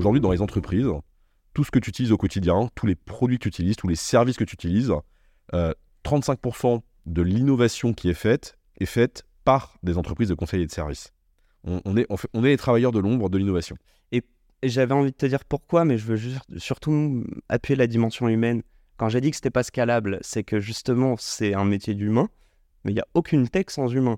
[0.00, 0.88] Aujourd'hui, dans les entreprises,
[1.52, 3.96] tout ce que tu utilises au quotidien, tous les produits que tu utilises, tous les
[3.96, 4.90] services que tu utilises,
[5.52, 10.66] 35% euh, de l'innovation qui est faite est faite par des entreprises de conseil et
[10.66, 11.12] de services.
[11.64, 13.76] On, est, les travailleurs de l'ombre de l'innovation.
[14.10, 14.22] Et,
[14.62, 18.62] j'avais envie de te dire pourquoi, mais je veux surtout appuyer la dimension humaine.
[18.96, 22.30] Quand j'ai dit que c'était pas scalable, c'est que justement, c'est un métier d'humain,
[22.84, 24.16] mais il n'y a aucune tech sans humain.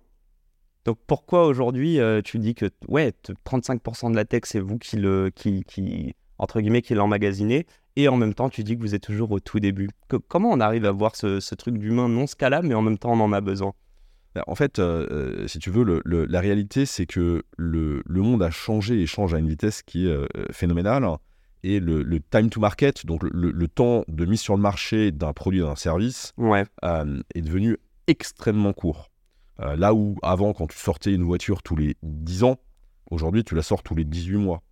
[0.84, 3.12] Donc pourquoi aujourd'hui euh, tu dis que ouais
[3.46, 8.08] 35% de la tech c'est vous qui le qui, qui entre guillemets qui l'emmagasinez et
[8.08, 9.90] en même temps tu dis que vous êtes toujours au tout début.
[10.28, 13.20] comment on arrive à voir ce, truc d'humain non scalable mais en même temps on
[13.20, 13.74] en a besoin?
[14.34, 18.50] Bah, en fait, euh, euh, si tu veux, la réalité, c'est que le, monde a
[18.50, 21.06] changé et change à une vitesse qui est phénoménale.
[21.64, 25.60] Et le, time to market, donc le, temps de mise sur le marché d'un produit,
[25.60, 26.64] d'un service, ouais.
[26.82, 29.11] est devenu extrêmement court.
[29.60, 32.56] Euh, là où avant, quand tu sortais une voiture tous les 10 ans,
[33.10, 34.62] aujourd'hui, tu la sors tous les 18 mois.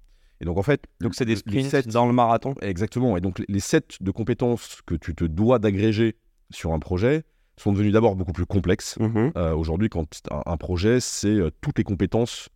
[0.40, 0.86] Et donc, en fait.
[1.00, 3.16] Donc, c'est des sprints dans le marathon Exactement.
[3.16, 6.16] Et donc, les sets de compétences que tu te dois d'agréger
[6.50, 7.24] sur un projet
[7.58, 8.98] sont devenus d'abord beaucoup plus complexes.
[8.98, 9.32] Mhm.
[9.36, 12.48] Euh, aujourd'hui, quand un, projet, c'est euh, toutes les compétences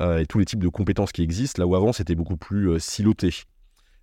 [0.00, 3.30] et tous les types de compétences qui existent, là où avant, c'était beaucoup plus siloté.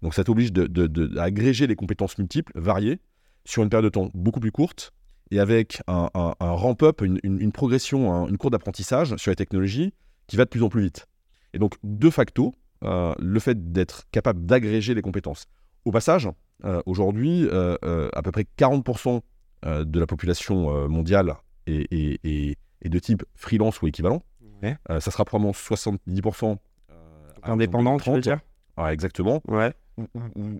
[0.01, 2.99] Donc, ça t'oblige d'agréger de, les compétences multiples, variées,
[3.45, 4.91] sur une période de temps beaucoup plus courte,
[5.31, 6.09] et avec un,
[6.39, 9.93] ramp-up, une, progression, une courbe d'apprentissage sur les technologies
[10.27, 11.07] qui va de plus en plus vite.
[11.53, 15.45] Et donc, de facto, euh, le fait d'être capable d'agréger les compétences.
[15.85, 16.29] Au passage,
[16.63, 19.22] euh, aujourd'hui, euh, à peu près 40%
[19.63, 21.33] de la population mondiale
[21.66, 24.21] est, de type freelance ou équivalent.
[24.88, 26.57] ça sera probablement 70%
[27.41, 28.39] indépendant, tu veux dire?
[28.89, 29.41] Exactement.
[29.47, 29.73] Ouais.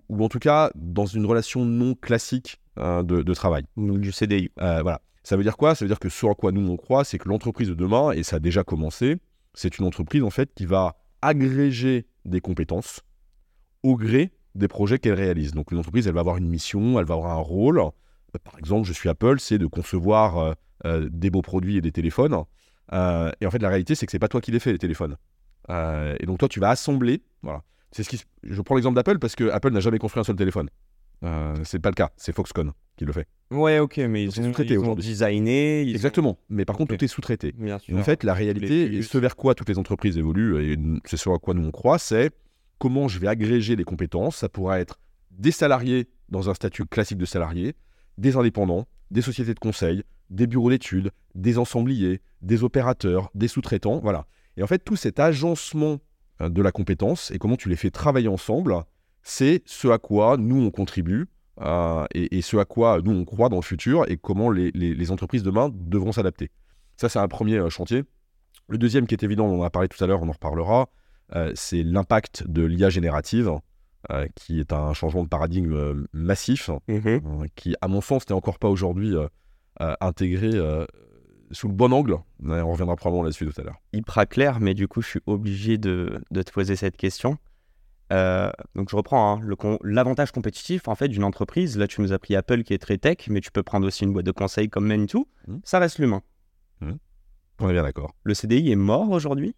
[0.08, 3.64] ou, en tout cas, dans une relation non classique Hein, de, travail.
[3.76, 4.50] Donc du CDI.
[4.60, 5.00] Euh, voilà.
[5.22, 5.74] Ça veut dire quoi?
[5.74, 8.12] Ça veut dire que ce à quoi nous on croit, c'est que l'entreprise de demain,
[8.12, 9.16] et ça a déjà commencé,
[9.54, 13.00] c'est une entreprise en fait qui va agréger des compétences
[13.82, 15.52] au gré des projets qu'elle réalise.
[15.52, 17.78] Donc une entreprise, elle va avoir une mission, elle va avoir un rôle.
[17.80, 17.90] Euh,
[18.44, 20.54] par exemple, je suis Apple, c'est de concevoir
[20.84, 22.34] euh, des beaux produits et des téléphones.
[22.92, 25.16] et en fait, la réalité, c'est que c'est pas toi qui les fais les téléphones.
[25.70, 27.22] et donc toi, tu vas assembler.
[27.42, 27.62] Voilà.
[27.90, 28.22] C'est ce qui.
[28.42, 30.68] Je prends l'exemple d'Apple parce que Apple n'a jamais construit un seul téléphone.
[31.22, 33.26] Euh, c'est pas le cas, c'est Foxconn qui le fait.
[33.50, 35.88] Ouais, ok, mais ils, ont, ils ont designé.
[35.90, 37.54] Exactement, mais par contre, tout est sous-traité.
[37.92, 41.38] En fait, la réalité, et ce vers quoi toutes les entreprises évoluent, et c'est sur
[41.40, 42.30] quoi nous on croit, c'est
[42.78, 44.36] comment je vais agréger les compétences.
[44.36, 44.98] Ça pourra être
[45.30, 47.74] des salariés dans un statut classique de salarié,
[48.18, 54.00] des indépendants, des sociétés de conseil, des bureaux d'études, des ensembliers, des opérateurs, des sous-traitants,
[54.00, 54.26] voilà.
[54.56, 55.98] Et en fait, tout cet agencement
[56.40, 58.74] euh, de la compétence et comment tu les fais travailler ensemble,
[59.28, 61.26] c'est ce à quoi nous on contribue
[61.60, 65.42] euh, et, ce à quoi nous on croit dans le futur et comment les, entreprises
[65.42, 66.52] demain devront s'adapter.
[66.96, 68.04] Ça, c'est un premier euh, chantier.
[68.68, 70.88] Le deuxième qui est évident, on en a parlé tout à l'heure, on en reparlera,
[71.34, 73.50] euh, c'est l'impact de l'IA générative,
[74.36, 77.48] qui est un changement de paradigme massif, mhm.
[77.56, 79.14] qui, à mon sens, n'est encore pas aujourd'hui
[79.80, 80.52] intégré
[81.50, 82.16] sous le bon angle.
[82.44, 83.80] On reviendra probablement là-dessus tout à l'heure.
[83.92, 87.36] Hyper clair, mais du coup, je suis obligé de te poser cette question.
[88.12, 91.76] Euh, donc je reprends hein, l'avantage compétitif en fait d'une entreprise.
[91.76, 94.04] Là, tu nous as pris Apple qui est très tech, mais tu peux prendre aussi
[94.04, 95.26] une boîte de conseil comme Manitou.
[95.48, 95.56] Mmh.
[95.64, 96.22] Ça reste l'humain.
[96.80, 96.92] Mmh.
[97.60, 98.14] On est bien d'accord.
[98.22, 99.54] Le CDI est mort aujourd'hui?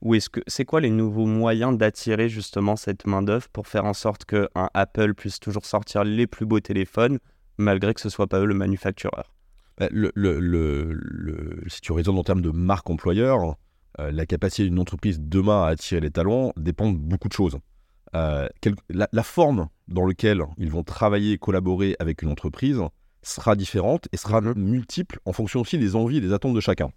[0.00, 3.84] Ou est-ce que c'est quoi les nouveaux moyens d'attirer justement cette main d'œuvre pour faire
[3.84, 7.18] en sorte qu'un Apple puisse toujours sortir les plus beaux téléphones
[7.56, 9.34] malgré que ce soit pas eux le manufactureur?
[9.76, 13.56] Bah, le, Si tu raisonnes en termes de marque employeur,
[13.98, 17.58] euh, la capacité d'une entreprise demain à attirer les talents dépend de beaucoup de choses.
[18.14, 18.48] Euh,
[18.88, 22.80] la, forme dans laquelle ils vont travailler et collaborer avec une entreprise
[23.22, 24.54] sera différente et sera mhm.
[24.56, 26.90] multiple en fonction aussi des envies et des attentes de chacun.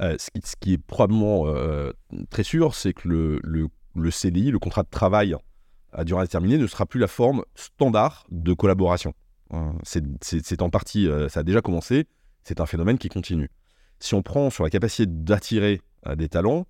[0.00, 1.92] Euh, ce, qui, est probablement euh,
[2.30, 3.40] très sûr, c'est que le,
[3.94, 5.36] le, CDI, le contrat de travail
[5.92, 9.14] à durée déterminée, ne sera plus la forme standard de collaboration.
[9.82, 12.08] c'est en partie, ça a déjà commencé,
[12.42, 13.48] c'est un phénomène qui continue.
[14.00, 15.80] Si on prend sur la capacité d'attirer
[16.16, 16.66] des talents,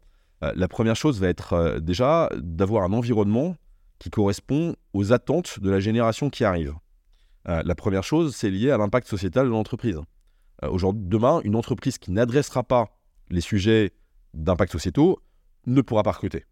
[0.55, 3.56] la première chose va être euh, déjà d'avoir un environnement
[3.99, 6.75] qui correspond aux attentes de la génération qui arrive.
[7.49, 10.00] Euh, la première chose, c'est lié à l'impact sociétal de l'entreprise.
[10.62, 12.88] Aujourd'hui, demain, une entreprise qui n'adressera pas
[13.29, 13.93] les sujets
[14.32, 15.20] d'impact sociétaux
[15.67, 16.44] ne pourra pas recruter.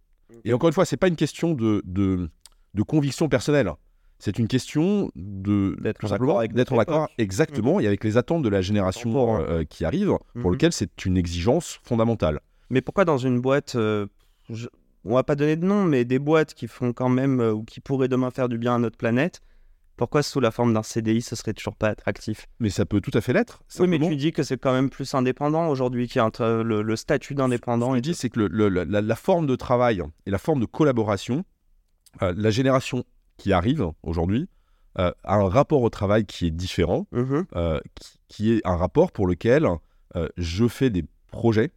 [0.45, 2.29] Et encore une fois, c'est pas une question de, de,
[2.75, 3.71] de conviction personnelle.
[4.19, 9.41] C'est une question de D'être en accord exactement et avec les attentes de la génération
[9.41, 10.53] euh, qui arrive, pour Mhm.
[10.53, 12.41] lequel c'est une exigence fondamentale.
[12.73, 14.07] Mais pourquoi dans une boîte, euh,
[14.51, 14.67] je-
[15.05, 17.63] on va pas donner de nom, mais des boîtes qui font quand même euh, ou
[17.65, 19.41] qui pourraient demain faire du bien à notre planète,
[19.99, 22.47] pourquoi sous la forme d'un CDI, ce serait toujours pas attractif?
[22.61, 23.63] Mais ça peut tout à fait l'être.
[23.79, 26.63] Oui, mais tu dis que c'est quand même plus indépendant aujourd'hui, qu'il y a un-
[26.63, 27.89] le, le statut d'indépendant.
[27.89, 30.39] Ce que je dis, c'est que le- le- la, la forme de travail et la
[30.39, 31.45] forme de collaboration,
[32.23, 33.05] euh, la génération
[33.37, 34.49] qui arrive aujourd'hui
[34.99, 37.47] euh, a un rapport au travail qui est différent, Mhm.
[37.57, 39.67] euh, qui, qui est un rapport pour lequel
[40.17, 41.71] euh, je fais des projets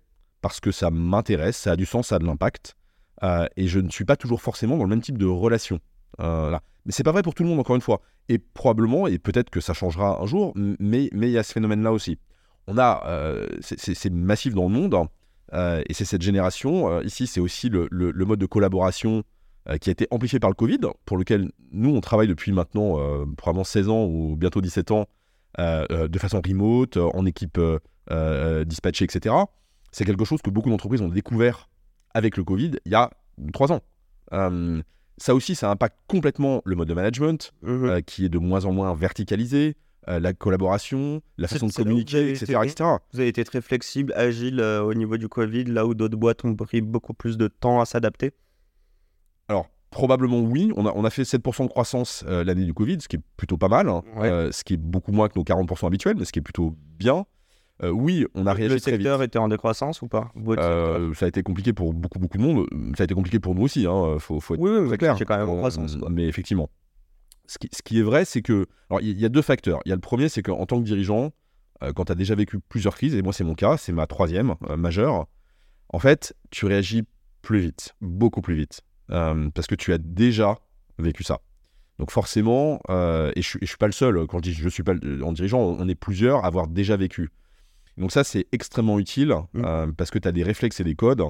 [0.45, 2.75] parce que ça m'intéresse, ça a du sens, ça a de l'impact,
[3.24, 5.80] euh, et je ne suis pas toujours forcément dans le même type de relation.
[6.19, 6.62] Euh, là.
[6.86, 8.00] Mais c'est pas vrai pour tout le monde, encore une fois.
[8.30, 11.92] Et probablement, et peut-être que ça changera un jour, mais il y a ce phénomène-là
[11.92, 12.19] aussi.
[12.68, 14.95] On a, euh, c'est- massif dans le monde,
[15.53, 17.01] euh, et c'est cette génération.
[17.01, 19.24] ici, c'est aussi le, le- mode de collaboration
[19.81, 23.00] qui a été amplifié par le Covid, pour lequel nous, on travaille depuis maintenant
[23.36, 25.07] probablement 16 ans ou bientôt 17 ans,
[25.57, 27.59] de façon remote, en équipe
[28.68, 29.33] dispatchée, etc.
[29.95, 31.69] C'est quelque chose que beaucoup d'entreprises ont découvert
[32.13, 33.09] avec le Covid il y a
[33.53, 33.80] 3 ans.
[34.33, 34.81] Euh,
[35.18, 37.86] ça aussi, ça impacte complètement le mode de management, Mhm.
[37.86, 39.77] euh, qui est de moins en moins verticalisé,
[40.09, 42.89] euh, la collaboration, la façon de communiquer, etc., été- etc.
[43.13, 46.53] Vous avez été très flexible, agile au niveau du Covid, là où d'autres boîtes ont
[46.57, 48.33] pris beaucoup plus de temps à s'adapter.
[49.47, 50.74] Alors, probablement oui.
[50.75, 53.56] On a, on a fait 7% de croissance l'année du Covid, ce qui est plutôt
[53.57, 53.88] pas mal.
[53.88, 54.03] hein.
[54.18, 54.51] Ouais.
[54.51, 57.25] Ce qui est beaucoup moins que nos 40% habituels, mais ce qui est plutôt bien.
[57.83, 59.01] Euh, oui, on a réagi Le très vite.
[59.01, 60.31] secteur était en décroissance ou pas?
[60.48, 62.68] Euh, ça a été compliqué pour beaucoup, beaucoup de monde.
[62.98, 63.86] Ça a été compliqué pour nous aussi.
[63.86, 64.18] Hein.
[64.19, 65.18] Faut, faut être Oui, oui, très clair.
[65.25, 66.10] quand même en croissance, quoi.
[66.10, 66.69] Mais effectivement.
[67.48, 68.66] Ce qui, ce qui est vrai, c'est que.
[68.89, 69.80] Alors, il y, y a deux facteurs.
[69.86, 71.31] Il y a le premier, c'est qu'en tant que dirigeant,
[71.83, 74.07] euh, quand tu as déjà vécu plusieurs crises, et moi, c'est mon cas, c'est ma
[74.07, 75.28] troisième majeure,
[75.89, 77.04] en fait, tu réagis
[77.42, 78.81] plus vite, beaucoup plus vite.
[79.10, 80.57] parce que tu as déjà
[80.98, 81.42] vécu ça.
[82.00, 84.94] Donc, forcément, et je je suis pas le seul, quand je dis je suis pas
[85.24, 87.30] en dirigeant, on est plusieurs à avoir déjà vécu.
[87.97, 89.65] Donc, ça, c'est extrêmement utile Mm.
[89.65, 91.24] euh, parce que tu as des réflexes et des codes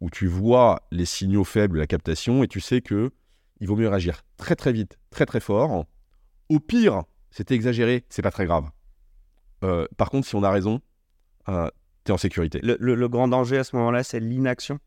[0.00, 3.10] où tu vois les signaux faibles, la captation, et tu sais que
[3.60, 5.84] il vaut mieux réagir très très vite, très très fort.
[6.48, 8.64] Au pire, c'était exagéré, c'est pas très grave.
[9.64, 10.80] Euh, par contre, si on a raison,
[11.48, 11.68] euh,
[12.04, 12.58] t'es en sécurité.
[12.62, 14.78] Le, le- le grand danger à ce moment-là, c'est l'inaction?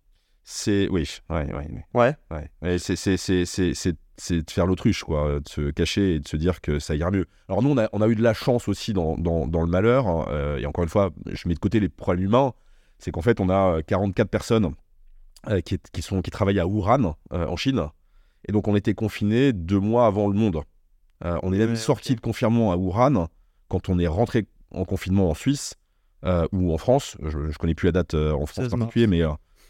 [0.44, 1.68] C'est oui, ouais, ouais.
[1.94, 2.16] Ouais.
[2.32, 2.50] ouais.
[2.62, 6.62] Ouais, c'est c'est de faire l'autruche quoi, euh, de se cacher et de se dire
[6.62, 7.26] que ça ira mieux.
[7.50, 9.68] Alors nous, on a on a eu de la chance aussi dans dans, dans le
[9.68, 10.08] malheur.
[10.08, 12.54] hein, euh, et encore une fois, je mets de côté les problèmes humains.
[13.00, 14.74] C'est qu'en fait, on a euh, 44 personnes
[15.50, 17.82] euh, qui, est- qui, sont, qui travaillent à Wuhan, euh, en Chine.
[18.48, 20.62] Et donc, on était confinés deux mois avant le monde.
[21.24, 23.28] On est même Ouais, sorti de confinement à Wuhan
[23.68, 25.76] quand on est rentré en confinement en Suisse
[26.52, 27.18] ou en France.
[27.24, 29.22] Je ne connais plus la date en France 16 en particulier, mais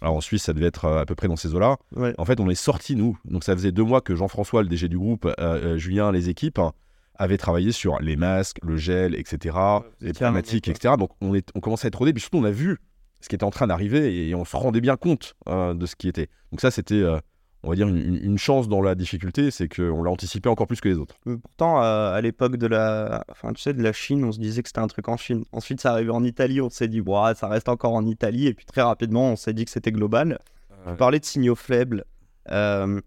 [0.05, 1.77] alors en Suisse, ça devait être euh, à peu près dans ces eaux-là.
[1.95, 2.13] Ouais.
[2.19, 3.17] En fait, on est sorti nous.
[3.25, 6.29] Donc, ça faisait deux mois que Jean-François, le DG du groupe, euh, euh, Julien, les
[6.29, 6.73] équipes, hein,
[7.15, 9.57] avaient travaillé sur les masques, le gel, etc.,
[10.01, 10.93] les problématiques, etc.
[10.99, 12.13] Donc, on, est, on commençait à être rodés.
[12.13, 12.77] Puis surtout, on a vu
[13.19, 15.95] ce qui était en train d'arriver et on se rendait bien compte euh, de ce
[15.95, 16.29] qui était.
[16.51, 17.17] Donc, ça, c'était, euh,
[17.65, 20.87] on va dire, une, chance dans la difficulté, c'est qu'on l'a anticipé encore plus que
[20.87, 21.15] les autres.
[21.25, 24.39] Mais pourtant, euh, à l'époque de la, enfin, tu sais, de la Chine, on se
[24.39, 25.43] disait que c'était un truc en Chine.
[25.51, 28.47] Ensuite, ça arrivait en Italie, on s'est dit, Ouah, ça reste encore en Italie.
[28.47, 30.39] Et puis très rapidement, on s'est dit que c'était global.
[30.85, 30.91] Ouais.
[30.91, 32.05] Tu parlais de signaux faibles.
[32.51, 33.01] Euh,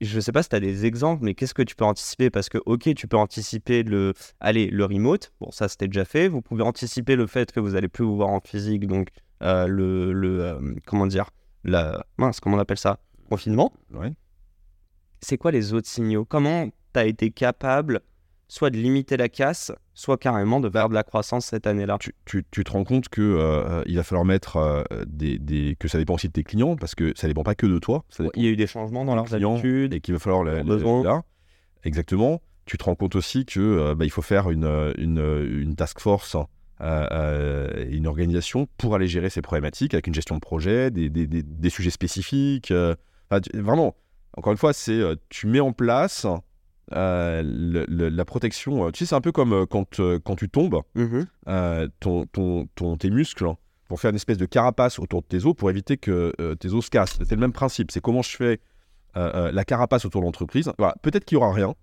[0.00, 2.30] je sais pas si tu as des exemples, mais qu'est-ce que tu peux anticiper?
[2.30, 5.32] Parce que, ok, tu peux anticiper le, allez, le remote.
[5.40, 6.28] Bon, ça, c'était déjà fait.
[6.28, 8.86] Vous pouvez anticiper le fait que vous allez plus vous voir en physique.
[8.86, 9.08] Donc,
[9.42, 11.30] euh, le, le euh, comment dire,
[11.64, 12.98] la, mince, comment on appelle ça?
[13.28, 14.12] Confinement Ouais.
[15.20, 16.24] c'est quoi les autres signaux?
[16.24, 18.00] Comment tu as été capable
[18.50, 21.98] soit de limiter la casse, soit carrément de faire de la croissance cette année-là?
[22.00, 25.76] Tu, tu- tu te rends compte que euh, il va falloir mettre euh, des, des-
[25.78, 28.04] que ça dépend aussi de tes clients parce que ça dépend pas que de toi.
[28.08, 29.92] Ça Il y a eu des changements dans leurs habitudes.
[29.92, 31.02] et qu'il va falloir besoins.
[31.04, 31.22] là.
[31.84, 32.40] Exactement.
[32.64, 35.62] Tu te rends compte aussi que euh, bah, il faut faire une, euh, une, euh,
[35.62, 36.44] une task force, euh,
[37.10, 41.26] euh, une organisation pour aller gérer ces problématiques avec une gestion de projet, des- des-
[41.26, 42.72] des sujets spécifiques.
[43.30, 43.94] Enfin, tu- vraiment,
[44.36, 46.26] encore une fois, c'est euh, tu mets en place
[46.94, 48.86] euh, le- le- la protection.
[48.86, 50.80] euh, Tu sais, c'est un peu comme quand, quand tu tombes
[51.48, 53.46] euh, ton, ton, ton- tes muscles
[53.88, 56.68] pour faire une espèce de carapace autour de tes os pour éviter que euh, tes
[56.72, 57.18] os se cassent.
[57.18, 57.90] C'est le même principe.
[57.90, 58.60] C'est comment je fais
[59.14, 60.70] la carapace autour de l'entreprise.
[60.78, 60.94] Voilà.
[61.02, 61.74] Peut-être qu'il n'y aura rien,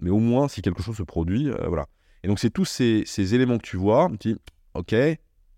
[0.00, 1.86] mais au moins si quelque chose se produit, voilà.
[2.22, 4.10] Et donc c'est tous ces, ces éléments que tu vois.
[4.20, 4.38] Tu dis,
[4.74, 4.94] ok,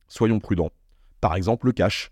[0.07, 0.71] soyons prudents.
[1.21, 2.11] Par exemple, le cash.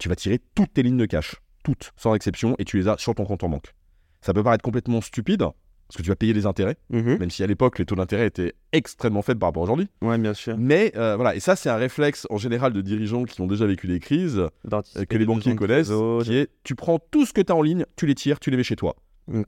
[0.00, 1.36] Tu vas tirer toutes tes lignes de cash,
[1.66, 3.74] toutes, sans exception, et tu les as sur ton compte en banque.
[4.20, 7.18] Ça peut paraître complètement stupide, parce que tu vas payer les intérêts, Mhm.
[7.18, 9.88] même si à l'époque les taux d'intérêt étaient extrêmement faibles par rapport à aujourd'hui.
[10.00, 10.56] Ouais, bien sûr.
[10.56, 13.66] Mais euh, voilà, et ça c'est un réflexe en général de dirigeants qui ont déjà
[13.66, 15.90] vécu des crises, euh, que les banquiers connaissent,
[16.22, 18.50] qui est tu prends tout ce que tu as en ligne, tu les tires, tu
[18.52, 18.94] les mets chez toi.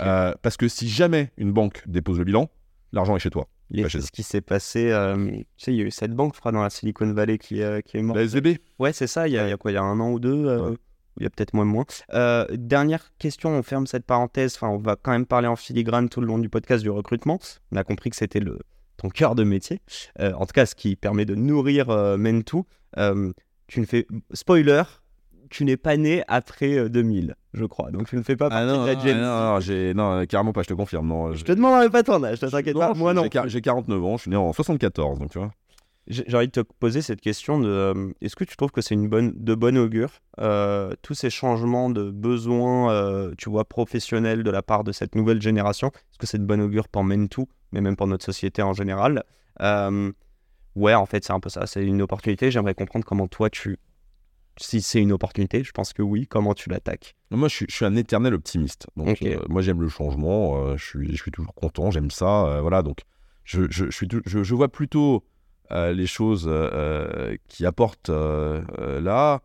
[0.02, 2.50] Euh, parce que si jamais une banque dépose le bilan,
[2.92, 3.46] l'argent est chez toi.
[3.72, 4.90] C'est chez ce qui s'est passé.
[5.28, 7.60] tu sais, il y a eu cette banque, je crois, dans la Silicon Valley qui,
[7.84, 8.16] qui est morte.
[8.18, 9.82] La SVB Ouais, c'est ça, il y, a, il y a quoi Il y a
[9.82, 10.76] un an ou deux Ouais.
[11.18, 11.84] Il y a peut-être moins moins.
[12.14, 14.54] Euh, dernière question, on ferme cette parenthèse.
[14.56, 17.38] Enfin, on va quand même parler en filigrane tout le long du podcast du recrutement.
[17.72, 18.58] On a compris que c'était le
[18.96, 19.80] ton cœur de métier.
[20.20, 22.64] Euh, en tout cas, ce qui permet de nourrir euh, Mentou.
[22.96, 23.32] Euh,
[23.68, 24.82] tu ne fais spoiler,
[25.50, 27.90] tu n'es pas né après euh, 2000, je crois.
[27.90, 29.94] Donc tu ne fais pas Ah partie non, de la non, Gen non, non, j'ai-
[29.94, 31.06] non, carrément pas, je te confirme.
[31.06, 32.94] Non, Je te demanderai pas ton âge, t'inquiète pas.
[32.94, 33.25] Moi non.
[33.46, 35.50] J'ai 49 ans, je suis né en 74, donc tu vois.
[36.08, 38.94] J'ai envie de te poser cette question de euh, est-ce que tu trouves que c'est
[38.94, 40.10] une bonne de bonne augure
[40.40, 45.14] euh, tous ces changements de besoins euh, tu vois professionnels de la part de cette
[45.14, 45.88] nouvelle génération?
[45.88, 49.22] Est-ce que c'est de bonne augure pour Mentou mais même pour notre société en général?
[49.60, 50.10] Euh,
[50.76, 53.78] ouais en fait c'est un peu ça c'est une opportunité j'aimerais comprendre comment toi tu
[54.60, 57.16] si c'est une opportunité je pense que oui comment tu l'attaques?
[57.30, 58.86] Moi, je suis, je suis un éternel optimiste.
[58.96, 60.64] Donc, euh, moi, j'aime le changement.
[60.64, 61.90] euh, je, suis, je suis toujours content.
[61.90, 62.46] J'aime ça.
[62.46, 62.82] euh, voilà.
[62.82, 63.00] Donc,
[63.44, 65.24] je, je, je suis, vois plutôt
[65.92, 69.40] les choses euh, euh, qui apportent euh, euh, là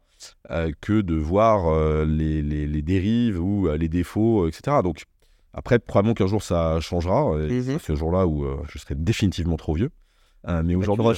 [0.51, 4.77] euh, que de voir euh, les, les, les dérives ou euh, les défauts, euh, etc.
[4.83, 5.03] Donc,
[5.53, 7.33] après, probablement qu'un jour ça changera.
[7.63, 9.91] C'est ce jour-là où euh, je serai définitivement trop vieux.
[10.47, 11.15] Euh, mais aujourd'hui, euh,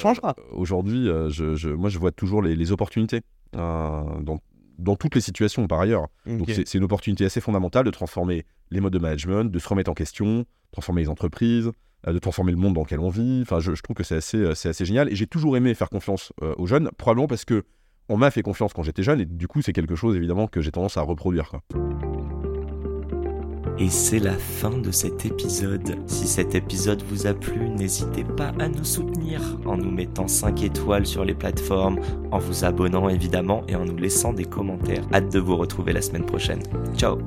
[0.52, 3.22] aujourd'hui, euh, je, je- moi, je vois toujours les, les opportunités
[3.56, 4.40] euh, dans,
[4.78, 6.08] dans toutes les situations par ailleurs.
[6.40, 9.90] Donc c'est une opportunité assez fondamentale de transformer les modes de management, de se remettre
[9.90, 11.72] en question, transformer les entreprises, euh,
[12.14, 13.44] de transformer le monde dans lequel on vit.
[13.60, 15.12] Je, trouve que c'est assez, euh, c'est assez génial.
[15.12, 17.64] Et j'ai toujours aimé faire confiance euh, aux jeunes, probablement parce que
[18.08, 20.62] on m'a fait confiance quand j'étais jeune, et du coup c'est quelque chose évidemment que
[20.62, 21.54] j'ai tendance à reproduire.
[23.78, 25.98] Et c'est la fin de cet épisode.
[26.06, 30.64] Si cet épisode vous a plu, n'hésitez pas à nous soutenir en nous mettant 5
[30.64, 32.00] étoiles sur les plateformes,
[32.32, 35.04] en vous abonnant évidemment et en nous laissant des commentaires.
[35.14, 36.64] Hâte de vous retrouver la semaine prochaine.
[36.96, 37.18] Ciao